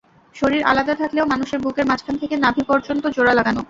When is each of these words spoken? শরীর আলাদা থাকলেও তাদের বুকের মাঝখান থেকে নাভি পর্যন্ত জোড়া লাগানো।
শরীর 0.35 0.61
আলাদা 0.63 0.93
থাকলেও 0.95 1.29
তাদের 1.31 1.59
বুকের 1.63 1.85
মাঝখান 1.87 2.15
থেকে 2.21 2.35
নাভি 2.37 2.63
পর্যন্ত 2.69 3.03
জোড়া 3.15 3.33
লাগানো। 3.35 3.59